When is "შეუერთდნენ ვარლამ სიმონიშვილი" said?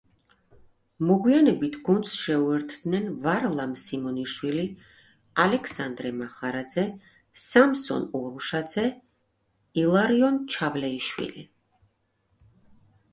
2.21-4.65